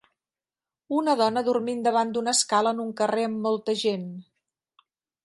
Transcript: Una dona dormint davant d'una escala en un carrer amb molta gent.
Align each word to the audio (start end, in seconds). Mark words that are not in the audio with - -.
Una 0.99 1.13
dona 1.19 1.43
dormint 1.49 1.83
davant 1.87 2.15
d'una 2.15 2.33
escala 2.39 2.71
en 2.77 2.81
un 2.85 2.89
carrer 3.03 3.27
amb 3.29 3.39
molta 3.47 3.77
gent. 3.83 4.09